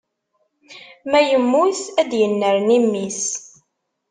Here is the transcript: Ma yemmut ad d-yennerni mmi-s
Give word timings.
Ma 1.09 1.19
yemmut 1.29 1.79
ad 2.01 2.07
d-yennerni 2.09 2.77
mmi-s 2.83 3.23